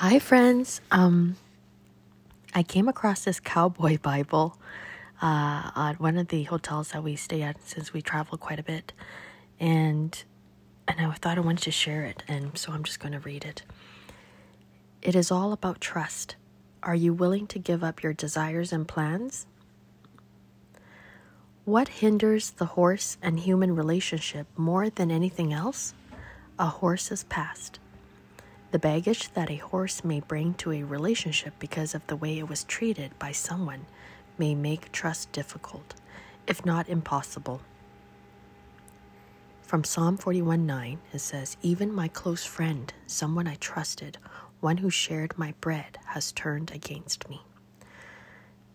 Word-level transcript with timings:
Hi, 0.00 0.20
friends. 0.20 0.80
Um, 0.92 1.34
I 2.54 2.62
came 2.62 2.86
across 2.86 3.24
this 3.24 3.40
cowboy 3.40 3.98
Bible 4.02 4.56
uh, 5.20 5.72
at 5.74 5.98
one 5.98 6.16
of 6.16 6.28
the 6.28 6.44
hotels 6.44 6.92
that 6.92 7.02
we 7.02 7.16
stay 7.16 7.42
at 7.42 7.56
since 7.66 7.92
we 7.92 8.00
travel 8.00 8.38
quite 8.38 8.60
a 8.60 8.62
bit, 8.62 8.92
and 9.58 10.22
and 10.86 11.00
I 11.00 11.10
thought 11.14 11.36
I 11.36 11.40
wanted 11.40 11.64
to 11.64 11.72
share 11.72 12.04
it, 12.04 12.22
and 12.28 12.56
so 12.56 12.70
I'm 12.70 12.84
just 12.84 13.00
going 13.00 13.10
to 13.10 13.18
read 13.18 13.44
it. 13.44 13.64
It 15.02 15.16
is 15.16 15.32
all 15.32 15.52
about 15.52 15.80
trust. 15.80 16.36
Are 16.80 16.94
you 16.94 17.12
willing 17.12 17.48
to 17.48 17.58
give 17.58 17.82
up 17.82 18.00
your 18.00 18.12
desires 18.12 18.72
and 18.72 18.86
plans? 18.86 19.48
What 21.64 21.88
hinders 21.88 22.50
the 22.50 22.66
horse 22.66 23.18
and 23.20 23.40
human 23.40 23.74
relationship 23.74 24.46
more 24.56 24.90
than 24.90 25.10
anything 25.10 25.52
else? 25.52 25.92
A 26.56 26.66
horse's 26.66 27.24
past. 27.24 27.80
The 28.70 28.78
baggage 28.78 29.32
that 29.32 29.50
a 29.50 29.56
horse 29.56 30.04
may 30.04 30.20
bring 30.20 30.52
to 30.54 30.72
a 30.72 30.82
relationship 30.82 31.54
because 31.58 31.94
of 31.94 32.06
the 32.06 32.16
way 32.16 32.38
it 32.38 32.48
was 32.48 32.64
treated 32.64 33.18
by 33.18 33.32
someone 33.32 33.86
may 34.36 34.54
make 34.54 34.92
trust 34.92 35.32
difficult, 35.32 35.94
if 36.46 36.66
not 36.66 36.86
impossible. 36.86 37.62
From 39.62 39.84
Psalm 39.84 40.18
41 40.18 40.66
9, 40.66 40.98
it 41.14 41.18
says, 41.18 41.56
Even 41.62 41.92
my 41.94 42.08
close 42.08 42.44
friend, 42.44 42.92
someone 43.06 43.46
I 43.46 43.54
trusted, 43.54 44.18
one 44.60 44.78
who 44.78 44.90
shared 44.90 45.38
my 45.38 45.54
bread, 45.62 45.98
has 46.06 46.32
turned 46.32 46.70
against 46.70 47.28
me. 47.28 47.42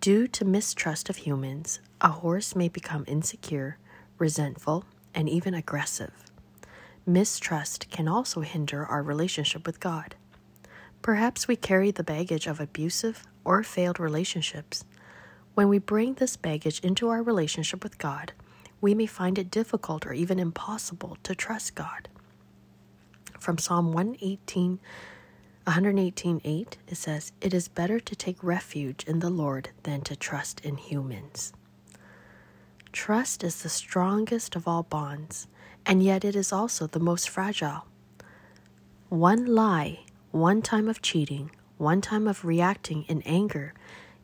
Due 0.00 0.28
to 0.28 0.44
mistrust 0.44 1.10
of 1.10 1.16
humans, 1.16 1.80
a 2.00 2.08
horse 2.08 2.54
may 2.54 2.68
become 2.68 3.04
insecure, 3.08 3.76
resentful, 4.18 4.84
and 5.14 5.28
even 5.28 5.52
aggressive. 5.52 6.29
Mistrust 7.12 7.90
can 7.90 8.06
also 8.06 8.40
hinder 8.40 8.86
our 8.86 9.02
relationship 9.02 9.66
with 9.66 9.80
God. 9.80 10.14
Perhaps 11.02 11.48
we 11.48 11.56
carry 11.56 11.90
the 11.90 12.04
baggage 12.04 12.46
of 12.46 12.60
abusive 12.60 13.24
or 13.44 13.64
failed 13.64 13.98
relationships. 13.98 14.84
When 15.54 15.68
we 15.68 15.78
bring 15.80 16.14
this 16.14 16.36
baggage 16.36 16.78
into 16.80 17.08
our 17.08 17.20
relationship 17.20 17.82
with 17.82 17.98
God, 17.98 18.32
we 18.80 18.94
may 18.94 19.06
find 19.06 19.38
it 19.38 19.50
difficult 19.50 20.06
or 20.06 20.12
even 20.12 20.38
impossible 20.38 21.18
to 21.24 21.34
trust 21.34 21.74
God. 21.74 22.08
From 23.40 23.58
Psalm 23.58 23.92
118, 23.92 24.78
118 25.64 26.40
8, 26.44 26.78
it 26.86 26.94
says, 26.94 27.32
It 27.40 27.52
is 27.52 27.66
better 27.66 27.98
to 27.98 28.14
take 28.14 28.42
refuge 28.44 29.02
in 29.04 29.18
the 29.18 29.30
Lord 29.30 29.70
than 29.82 30.02
to 30.02 30.14
trust 30.14 30.60
in 30.60 30.76
humans. 30.76 31.52
Trust 32.92 33.42
is 33.42 33.62
the 33.62 33.68
strongest 33.68 34.54
of 34.54 34.68
all 34.68 34.84
bonds, 34.84 35.48
and 35.86 36.02
yet 36.02 36.24
it 36.24 36.36
is 36.36 36.52
also 36.52 36.86
the 36.86 37.00
most 37.00 37.28
fragile. 37.28 37.86
One 39.08 39.46
lie, 39.46 40.00
one 40.30 40.62
time 40.62 40.88
of 40.88 41.02
cheating, 41.02 41.50
one 41.78 42.00
time 42.00 42.28
of 42.28 42.44
reacting 42.44 43.04
in 43.08 43.22
anger 43.22 43.74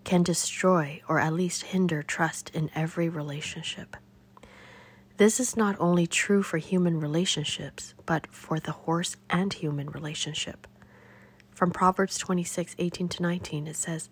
can 0.05 0.23
destroy 0.23 1.03
or 1.09 1.19
at 1.19 1.33
least 1.33 1.65
hinder 1.65 2.03
trust 2.03 2.51
in 2.51 2.71
every 2.75 3.09
relationship. 3.09 3.97
This 5.17 5.41
is 5.41 5.57
not 5.57 5.77
only 5.81 6.07
true 6.07 6.43
for 6.43 6.59
human 6.59 7.01
relationships, 7.01 7.95
but 8.05 8.27
for 8.29 8.61
the 8.61 8.73
horse 8.73 9.17
and 9.31 9.53
human 9.53 9.89
relationship. 9.89 10.67
From 11.51 11.71
Proverbs 11.71 12.19
26 12.19 12.77
18 12.79 13.09
to 13.09 13.23
19, 13.23 13.67
it 13.67 13.77
says, 13.77 14.11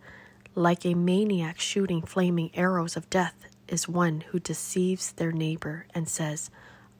Like 0.55 0.87
a 0.87 0.95
maniac 0.95 1.61
shooting 1.61 2.01
flaming 2.01 2.51
arrows 2.55 2.97
of 2.97 3.11
death 3.11 3.35
is 3.69 3.87
one 3.87 4.23
who 4.29 4.41
deceives 4.41 5.13
their 5.13 5.31
neighbor 5.31 5.87
and 5.95 6.09
says, 6.09 6.51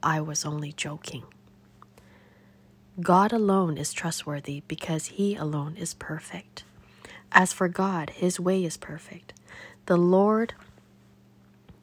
I 0.05 0.21
was 0.21 0.45
only 0.45 0.71
joking. 0.71 1.25
God 3.01 3.33
alone 3.33 3.77
is 3.77 3.93
trustworthy 3.93 4.63
because 4.67 5.07
he 5.07 5.35
alone 5.35 5.75
is 5.77 5.95
perfect. 5.95 6.63
As 7.31 7.53
for 7.53 7.67
God, 7.67 8.11
his 8.11 8.39
way 8.39 8.63
is 8.63 8.77
perfect. 8.77 9.33
The 9.87 9.97
Lord 9.97 10.53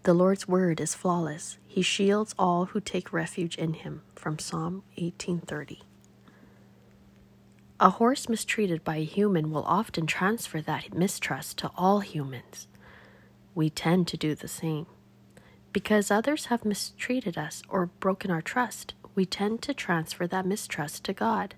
the 0.04 0.14
Lord's 0.14 0.48
word 0.48 0.80
is 0.80 0.94
flawless. 0.96 1.58
He 1.68 1.82
shields 1.82 2.34
all 2.38 2.66
who 2.66 2.80
take 2.80 3.12
refuge 3.12 3.56
in 3.58 3.74
him. 3.74 4.02
From 4.16 4.38
Psalm 4.38 4.82
1830. 4.96 5.82
A 7.80 7.90
horse 7.90 8.28
mistreated 8.28 8.84
by 8.84 8.96
a 8.98 9.04
human 9.04 9.50
will 9.50 9.64
often 9.64 10.06
transfer 10.06 10.60
that 10.62 10.94
mistrust 10.94 11.58
to 11.58 11.70
all 11.76 12.00
humans. 12.00 12.68
We 13.54 13.70
tend 13.70 14.08
to 14.08 14.16
do 14.16 14.34
the 14.34 14.48
same. 14.48 14.86
Because 15.72 16.10
others 16.10 16.46
have 16.46 16.64
mistreated 16.64 17.38
us 17.38 17.62
or 17.68 17.86
broken 17.86 18.30
our 18.30 18.42
trust, 18.42 18.94
we 19.14 19.24
tend 19.24 19.62
to 19.62 19.74
transfer 19.74 20.26
that 20.26 20.46
mistrust 20.46 21.04
to 21.04 21.12
God. 21.12 21.54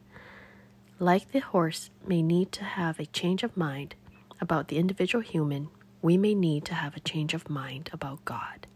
Like 0.98 1.32
the 1.32 1.40
horse 1.40 1.90
may 2.06 2.22
need 2.22 2.52
to 2.52 2.64
have 2.64 3.00
a 3.00 3.06
change 3.06 3.42
of 3.42 3.56
mind 3.56 3.94
about 4.40 4.68
the 4.68 4.78
individual 4.78 5.22
human, 5.22 5.68
we 6.02 6.16
may 6.16 6.34
need 6.34 6.64
to 6.66 6.74
have 6.74 6.96
a 6.96 7.00
change 7.00 7.34
of 7.34 7.48
mind 7.48 7.90
about 7.92 8.24
God. 8.24 8.66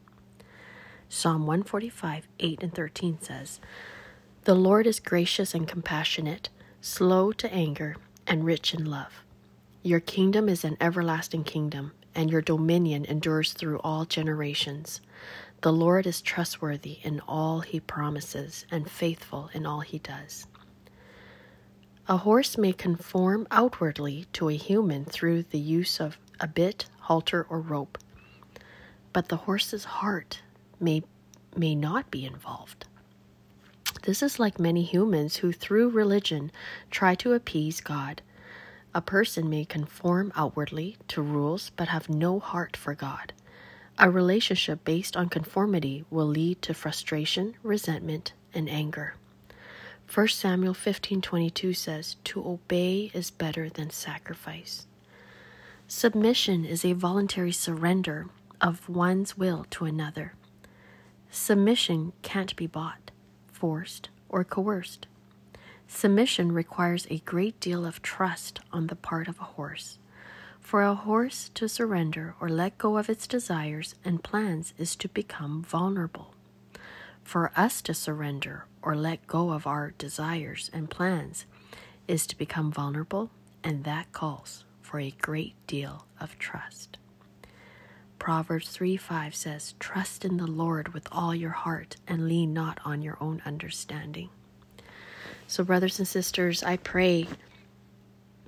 Psalm 1.09 1.47
145, 1.47 2.27
8 2.41 2.63
and 2.63 2.75
13 2.75 3.19
says, 3.21 3.61
The 4.45 4.55
Lord 4.55 4.87
is 4.87 5.01
gracious 5.01 5.55
and 5.55 5.69
compassionate, 5.69 6.49
slow 6.81 7.33
to 7.33 7.53
anger, 7.53 7.97
and 8.27 8.45
rich 8.45 8.75
in 8.75 8.85
love. 8.85 9.23
Your 9.83 10.01
kingdom 10.01 10.49
is 10.49 10.65
an 10.65 10.77
everlasting 10.81 11.45
kingdom, 11.45 11.93
and 12.19 12.33
your 12.33 12.43
dominion 12.43 13.05
endures 13.05 13.53
through 13.53 13.79
all 13.79 14.05
generations. 14.05 15.01
The 15.61 15.73
Lord 15.73 16.05
is 16.05 16.21
trustworthy 16.21 16.99
in 17.05 17.21
all 17.29 17.61
he 17.61 17.79
promises 17.79 18.67
and 18.73 18.91
faithful 18.91 19.51
in 19.55 19.65
all 19.65 19.81
he 19.83 20.01
does. 20.01 20.49
A 22.09 22.17
horse 22.17 22.59
may 22.59 22.73
conform 22.73 23.47
outwardly 23.53 24.27
to 24.33 24.49
a 24.49 24.57
human 24.57 25.05
through 25.05 25.45
the 25.45 25.61
use 25.61 26.01
of 26.01 26.19
a 26.41 26.49
bit, 26.49 26.87
halter, 27.03 27.47
or 27.49 27.61
rope, 27.61 27.99
but 29.13 29.29
the 29.29 29.37
horse's 29.37 29.85
heart 29.85 30.43
may, 30.81 31.05
may 31.55 31.77
not 31.77 32.11
be 32.11 32.25
involved. 32.25 32.85
This 34.03 34.25
is 34.25 34.41
like 34.41 34.59
many 34.59 34.83
humans 34.83 35.37
who, 35.37 35.53
through 35.53 35.91
religion, 35.91 36.51
try 36.91 37.15
to 37.15 37.35
appease 37.35 37.81
God. 37.81 38.23
A 38.95 39.03
person 39.03 39.51
may 39.51 39.65
conform 39.65 40.33
outwardly 40.35 40.97
to 41.09 41.23
rules 41.23 41.71
but 41.77 41.89
have 41.89 42.09
no 42.09 42.41
heart 42.41 42.77
for 42.77 42.95
God. 42.95 43.33
A 43.99 44.11
relationship 44.11 44.85
based 44.85 45.17
on 45.17 45.29
conformity 45.29 46.05
will 46.11 46.27
lead 46.27 46.63
to 46.63 46.75
frustration, 46.75 47.55
resentment, 47.63 48.33
and 48.55 48.69
anger. 48.69 49.15
1 50.13 50.29
Samuel 50.29 50.73
15:22 50.73 51.75
says, 51.75 52.17
"To 52.25 52.47
obey 52.49 53.11
is 53.13 53.31
better 53.31 53.69
than 53.69 53.91
sacrifice." 53.91 54.87
Submission 55.87 56.65
is 56.65 56.85
a 56.85 56.95
voluntary 56.95 57.53
surrender 57.53 58.27
of 58.61 58.89
one's 58.89 59.37
will 59.37 59.67
to 59.71 59.85
another. 59.85 60.35
Submission 61.31 62.13
can't 62.23 62.57
be 62.57 62.67
bought, 62.67 63.11
forced, 63.53 64.09
or 64.29 64.45
coerced. 64.45 65.07
Submission 65.89 66.53
requires 66.53 67.07
a 67.09 67.19
great 67.21 67.59
deal 67.61 67.87
of 67.87 68.03
trust 68.03 68.61
on 68.73 68.87
the 68.87 68.95
part 68.95 69.27
of 69.27 69.41
a 69.41 69.45
horse. 69.57 69.99
For 70.61 70.83
a 70.83 70.95
horse 70.95 71.51
to 71.55 71.67
surrender 71.67 72.35
or 72.41 72.51
let 72.51 72.77
go 72.77 72.99
of 72.99 73.09
its 73.09 73.27
desires 73.27 73.95
and 74.05 74.23
plans 74.23 74.75
is 74.77 74.95
to 74.97 75.09
become 75.09 75.63
vulnerable. 75.63 76.35
For 77.25 77.51
us 77.57 77.81
to 77.83 77.95
surrender 77.95 78.67
or 78.83 78.95
let 78.95 79.27
go 79.27 79.51
of 79.51 79.67
our 79.67 79.93
desires 79.97 80.71
and 80.75 80.91
plans 80.91 81.47
is 82.07 82.27
to 82.27 82.37
become 82.39 82.71
vulnerable, 82.71 83.31
and 83.65 83.85
that 83.85 84.13
calls 84.13 84.65
for 84.83 85.01
a 85.01 85.15
great 85.23 85.55
deal 85.67 86.05
of 86.21 86.39
trust. 86.39 86.99
Proverbs 88.19 88.69
3 88.69 88.99
5 88.99 89.35
says, 89.35 89.75
Trust 89.79 90.25
in 90.25 90.37
the 90.37 90.47
Lord 90.47 90.93
with 90.93 91.09
all 91.11 91.35
your 91.35 91.51
heart 91.51 91.97
and 92.07 92.29
lean 92.29 92.53
not 92.53 92.79
on 92.85 93.01
your 93.01 93.17
own 93.21 93.41
understanding. 93.47 94.29
So, 95.51 95.65
brothers 95.65 95.99
and 95.99 96.07
sisters, 96.07 96.63
I 96.63 96.77
pray 96.77 97.27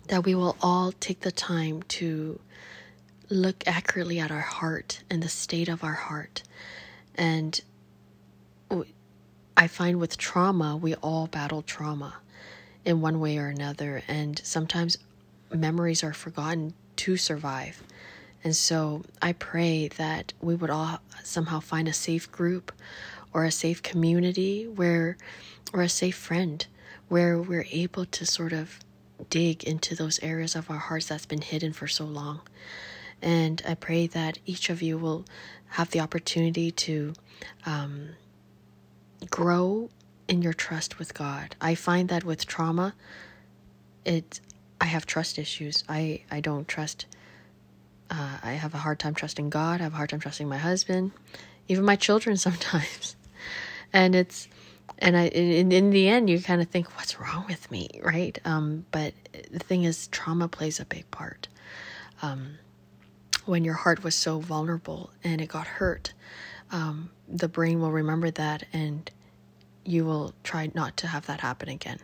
that 0.09 0.27
we 0.27 0.35
will 0.35 0.55
all 0.61 0.93
take 0.93 1.21
the 1.21 1.33
time 1.33 1.83
to 1.85 2.39
look 3.31 3.67
accurately 3.67 4.21
at 4.21 4.31
our 4.31 4.43
heart 4.43 5.03
and 5.09 5.23
the 5.23 5.29
state 5.31 5.71
of 5.71 5.83
our 5.83 5.95
heart. 5.95 6.43
And 7.15 7.59
I 9.57 9.67
find 9.67 9.99
with 9.99 10.19
trauma, 10.19 10.77
we 10.77 10.95
all 10.97 11.27
battle 11.27 11.63
trauma 11.63 12.17
in 12.85 13.01
one 13.01 13.19
way 13.19 13.39
or 13.39 13.47
another. 13.47 14.03
And 14.07 14.39
sometimes 14.45 14.99
memories 15.51 16.05
are 16.05 16.13
forgotten 16.13 16.75
to 16.97 17.17
survive. 17.17 17.83
And 18.45 18.55
so 18.55 19.05
I 19.23 19.33
pray 19.33 19.89
that 19.89 20.35
we 20.43 20.55
would 20.55 20.69
all 20.69 21.01
somehow 21.25 21.61
find 21.61 21.89
a 21.89 21.95
safe 21.95 22.31
group 22.31 22.73
or 23.33 23.47
a 23.47 23.51
safe 23.51 23.83
community 23.83 24.69
where, 24.69 25.17
or 25.73 25.81
a 25.81 25.89
safe 25.89 26.17
friend 26.17 26.67
where 27.11 27.39
we're 27.39 27.67
able 27.73 28.07
to 28.07 28.25
sort 28.25 28.53
of 28.53 28.79
dig 29.29 29.65
into 29.65 29.95
those 29.97 30.19
areas 30.23 30.55
of 30.55 30.71
our 30.71 30.79
hearts 30.79 31.09
that's 31.09 31.27
been 31.27 31.43
hidden 31.43 31.73
for 31.73 31.89
so 31.89 32.05
long. 32.05 32.41
And 33.21 33.61
I 33.69 33.75
pray 33.75 34.07
that 34.07 34.39
each 34.47 34.71
of 34.71 34.81
you 34.81 34.97
will 34.97 35.27
have 35.71 35.91
the 35.91 36.01
opportunity 36.01 36.71
to 36.71 37.13
um, 37.67 38.11
grow 39.29 39.91
in 40.29 40.41
your 40.41 40.53
trust 40.53 41.01
with 41.01 41.13
God. 41.13 41.57
I 41.61 41.75
find 41.75 42.09
that 42.09 42.23
with 42.23 42.47
trauma, 42.47 42.95
it 44.05 44.41
I 44.81 44.85
have 44.87 45.05
trust 45.05 45.37
issues. 45.37 45.83
I, 45.89 46.23
I 46.31 46.41
don't 46.41 46.69
trust, 46.69 47.07
uh, 48.09 48.39
I 48.41 48.53
have 48.53 48.73
a 48.73 48.79
hard 48.79 49.01
time 49.01 49.15
trusting 49.15 49.51
God. 49.51 49.81
I 49.81 49.85
have 49.85 49.93
a 49.93 49.97
hard 49.97 50.11
time 50.11 50.21
trusting 50.21 50.49
my 50.49 50.59
husband, 50.59 51.11
even 51.67 51.85
my 51.85 51.97
children 51.97 52.37
sometimes. 52.39 53.17
And 53.93 54.15
it's, 54.15 54.47
and 55.01 55.17
I, 55.17 55.29
in, 55.29 55.73
in 55.73 55.91
the 55.91 56.09
end, 56.09 56.29
you 56.29 56.41
kind 56.41 56.61
of 56.61 56.69
think, 56.69 56.97
what's 56.97 57.19
wrong 57.19 57.47
with 57.49 57.71
me, 57.71 57.89
right? 58.03 58.39
Um, 58.45 58.85
but 58.91 59.15
the 59.51 59.59
thing 59.59 59.85
is, 59.85 60.09
trauma 60.09 60.49
plays 60.49 60.79
a 60.81 60.85
big 60.85 61.11
part. 61.11 61.49
Um, 62.23 62.59
when 63.47 63.65
your 63.65 63.75
heart 63.75 64.05
was 64.05 64.15
so 64.15 64.41
vulnerable 64.41 65.11
and 65.25 65.41
it 65.41 65.49
got 65.49 65.67
hurt, 65.67 66.13
um, 66.71 67.11
the 67.29 67.49
brain 67.49 67.81
will 67.81 67.93
remember 67.93 68.31
that 68.31 68.65
and 68.73 69.11
you 69.85 70.05
will 70.05 70.35
try 70.45 70.71
not 70.75 70.97
to 70.99 71.07
have 71.07 71.27
that 71.27 71.41
happen 71.41 71.69
again. 71.69 71.99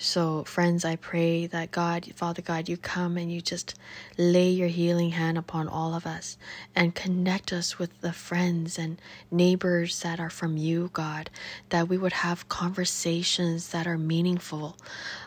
So, 0.00 0.44
friends, 0.44 0.84
I 0.84 0.94
pray 0.94 1.46
that 1.48 1.72
God, 1.72 2.06
Father 2.14 2.40
God, 2.40 2.68
you 2.68 2.76
come 2.76 3.16
and 3.16 3.32
you 3.32 3.40
just 3.40 3.74
lay 4.16 4.48
your 4.48 4.68
healing 4.68 5.10
hand 5.10 5.36
upon 5.36 5.66
all 5.66 5.92
of 5.92 6.06
us 6.06 6.38
and 6.76 6.94
connect 6.94 7.52
us 7.52 7.80
with 7.80 8.00
the 8.00 8.12
friends 8.12 8.78
and 8.78 9.00
neighbors 9.32 10.00
that 10.02 10.20
are 10.20 10.30
from 10.30 10.56
you, 10.56 10.90
God, 10.92 11.30
that 11.70 11.88
we 11.88 11.98
would 11.98 12.12
have 12.12 12.48
conversations 12.48 13.70
that 13.70 13.88
are 13.88 13.98
meaningful, 13.98 14.76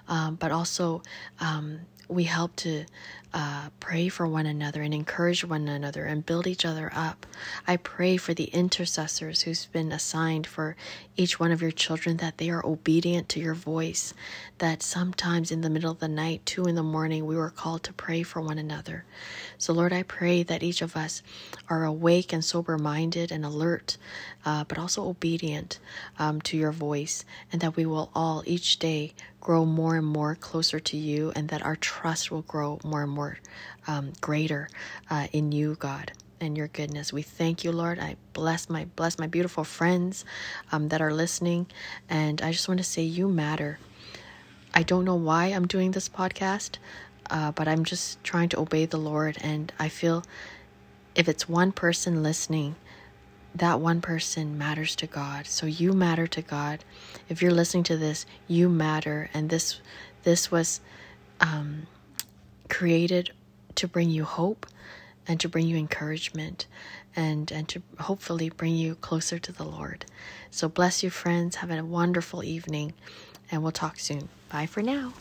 um, 0.08 0.36
but 0.36 0.54
also 0.54 1.02
um, 1.42 1.82
we 2.08 2.24
help 2.24 2.56
to 2.58 2.86
uh, 3.34 3.70
pray 3.80 4.10
for 4.10 4.28
one 4.28 4.46
another 4.46 4.82
and 4.82 4.94
encourage 4.94 5.46
one 5.46 5.68
another 5.68 6.06
and 6.06 6.26
build 6.26 6.48
each 6.48 6.66
other 6.66 6.92
up. 6.94 7.26
I 7.66 7.78
pray 7.78 8.18
for 8.18 8.34
the 8.34 8.46
intercessors 8.46 9.44
who's 9.44 9.68
been 9.68 9.92
assigned 9.92 10.46
for 10.48 10.76
each 11.16 11.40
one 11.40 11.52
of 11.52 11.62
your 11.62 11.72
children 11.72 12.18
that 12.18 12.38
they 12.38 12.50
are 12.50 12.66
obedient 12.66 13.30
to 13.30 13.40
your 13.40 13.54
voice. 13.54 14.14
That 14.58 14.84
sometimes 14.84 15.52
in 15.52 15.62
the 15.62 15.70
middle 15.70 15.92
of 15.92 16.00
the 16.00 16.08
night, 16.08 16.46
two 16.46 16.66
in 16.66 16.76
the 16.76 16.84
morning, 16.84 17.26
we 17.26 17.36
were 17.36 17.50
called 17.50 17.84
to 17.84 17.94
pray 17.94 18.24
for 18.24 18.42
one 18.42 18.58
another. 18.58 19.06
So, 19.58 19.74
Lord, 19.74 19.94
I 19.94 20.04
pray 20.04 20.44
that 20.44 20.64
each 20.64 20.82
of 20.82 20.96
us 20.96 21.22
are 21.70 21.86
awake 21.86 22.34
and 22.34 22.44
sober 22.44 22.78
minded 22.78 23.32
and 23.32 23.46
alert, 23.46 23.98
uh, 24.46 24.64
but 24.64 24.78
also 24.78 25.08
obedient 25.08 25.80
um, 26.18 26.42
to 26.42 26.58
your 26.58 26.72
voice, 26.72 27.24
and 27.52 27.62
that 27.62 27.76
we 27.76 27.86
will 27.86 28.10
all 28.16 28.44
each 28.46 28.80
day 28.80 29.14
grow 29.40 29.66
more 29.66 29.96
and 29.98 30.06
more 30.06 30.36
closer 30.36 30.80
to 30.80 30.98
you, 30.98 31.32
and 31.36 31.50
that 31.50 31.64
our 31.64 31.76
trust 31.76 32.32
will 32.32 32.44
grow 32.44 32.80
more 32.84 33.04
and 33.04 33.12
more 33.12 33.21
um, 33.88 34.14
greater 34.22 34.70
uh, 35.10 35.28
in 35.32 35.52
you, 35.52 35.76
God 35.80 36.12
and 36.42 36.58
your 36.58 36.68
goodness. 36.68 37.14
We 37.14 37.22
thank 37.22 37.64
you, 37.64 37.72
Lord. 37.72 38.00
I 38.00 38.16
bless 38.34 38.70
my 38.70 38.86
bless 38.96 39.20
my 39.20 39.28
beautiful 39.28 39.64
friends 39.64 40.26
um, 40.72 40.90
that 40.90 41.02
are 41.02 41.14
listening, 41.14 41.68
and 42.10 42.42
I 42.42 42.52
just 42.52 42.68
want 42.68 42.80
to 42.80 42.84
say 42.84 43.04
you 43.04 43.30
matter. 43.30 43.78
I 44.74 44.84
don't 44.84 45.06
know 45.06 45.16
why 45.16 45.48
I'm 45.48 45.68
doing 45.68 45.92
this 45.92 46.10
podcast, 46.10 46.78
uh, 47.30 47.52
but 47.52 47.68
I'm 47.68 47.86
just 47.86 48.24
trying 48.24 48.50
to 48.50 48.60
obey 48.60 48.86
the 48.86 48.98
Lord, 48.98 49.38
and 49.42 49.72
I 49.80 49.90
feel 49.90 50.24
if 51.14 51.30
it's 51.30 51.48
one 51.48 51.72
person 51.72 52.24
listening, 52.24 52.76
that 53.54 53.80
one 53.80 54.02
person 54.02 54.58
matters 54.58 54.96
to 54.96 55.08
God. 55.08 55.46
So 55.46 55.66
you 55.66 55.94
matter 55.94 56.26
to 56.28 56.42
God. 56.42 56.84
If 57.30 57.42
you're 57.42 57.52
listening 57.52 57.84
to 57.84 57.98
this, 57.98 58.26
you 58.48 58.70
matter, 58.70 59.30
and 59.34 59.50
this 59.50 59.80
this 60.24 60.52
was 60.52 60.82
um, 61.40 61.88
created 62.72 63.32
to 63.76 63.88
bring 63.88 64.10
you 64.10 64.24
hope 64.24 64.66
and 65.28 65.40
to 65.40 65.50
bring 65.50 65.68
you 65.68 65.78
encouragement 65.78 66.66
and 67.16 67.52
and 67.52 67.68
to 67.68 67.82
hopefully 68.00 68.50
bring 68.50 68.76
you 68.76 68.96
closer 68.96 69.38
to 69.38 69.52
the 69.52 69.66
Lord. 69.66 70.06
So 70.50 70.68
bless 70.68 71.04
you 71.04 71.10
friends, 71.10 71.58
have 71.58 71.70
a 71.70 71.84
wonderful 71.84 72.44
evening 72.44 72.94
and 73.52 73.62
we'll 73.62 73.74
talk 73.74 74.00
soon. 74.00 74.30
Bye 74.50 74.66
for 74.66 74.82
now. 74.82 75.14